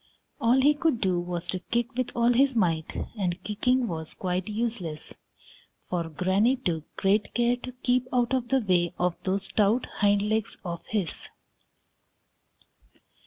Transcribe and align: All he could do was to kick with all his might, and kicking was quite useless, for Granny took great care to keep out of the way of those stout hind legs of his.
All 0.39 0.59
he 0.61 0.73
could 0.73 0.99
do 0.99 1.19
was 1.19 1.45
to 1.49 1.59
kick 1.59 1.93
with 1.93 2.09
all 2.15 2.33
his 2.33 2.55
might, 2.55 2.95
and 3.19 3.43
kicking 3.43 3.87
was 3.87 4.15
quite 4.15 4.47
useless, 4.47 5.15
for 5.91 6.09
Granny 6.09 6.55
took 6.55 6.91
great 6.95 7.35
care 7.35 7.55
to 7.57 7.71
keep 7.71 8.07
out 8.11 8.33
of 8.33 8.47
the 8.47 8.61
way 8.61 8.95
of 8.97 9.15
those 9.21 9.45
stout 9.45 9.85
hind 10.01 10.23
legs 10.23 10.57
of 10.65 10.83
his. 10.87 11.29